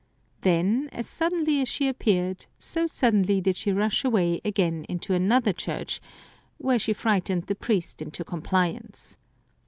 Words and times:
Then, 0.41 0.89
as 0.91 1.07
suddenly 1.07 1.61
as 1.61 1.69
she 1.69 1.87
appeared, 1.87 2.47
so 2.57 2.87
suddenly 2.87 3.39
did 3.39 3.55
she 3.55 3.71
rush 3.71 4.03
away 4.03 4.41
again 4.43 4.83
into 4.89 5.13
another 5.13 5.53
church, 5.53 6.01
where 6.57 6.79
she 6.79 6.91
frightened 6.91 7.43
the 7.45 7.53
priest 7.53 8.01
into 8.01 8.23
compliance. 8.23 9.19